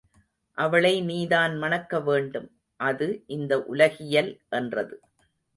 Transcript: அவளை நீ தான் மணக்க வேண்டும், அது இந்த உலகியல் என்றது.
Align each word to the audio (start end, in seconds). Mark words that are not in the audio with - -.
அவளை 0.57 0.91
நீ 1.01 1.17
தான் 1.27 1.53
மணக்க 1.57 1.99
வேண்டும், 1.99 2.49
அது 2.79 3.07
இந்த 3.27 3.53
உலகியல் 3.65 4.31
என்றது. 4.51 4.95